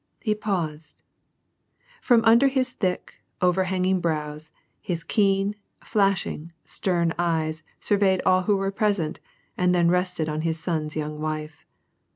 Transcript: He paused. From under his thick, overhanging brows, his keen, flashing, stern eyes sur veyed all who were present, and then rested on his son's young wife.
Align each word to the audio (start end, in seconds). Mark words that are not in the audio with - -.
He 0.23 0.33
paused. 0.33 1.03
From 2.01 2.25
under 2.25 2.47
his 2.47 2.71
thick, 2.71 3.21
overhanging 3.39 4.01
brows, 4.01 4.49
his 4.81 5.03
keen, 5.03 5.53
flashing, 5.83 6.53
stern 6.65 7.13
eyes 7.19 7.61
sur 7.79 7.99
veyed 7.99 8.19
all 8.25 8.41
who 8.45 8.57
were 8.57 8.71
present, 8.71 9.19
and 9.59 9.75
then 9.75 9.91
rested 9.91 10.27
on 10.27 10.41
his 10.41 10.57
son's 10.59 10.95
young 10.95 11.21
wife. 11.21 11.67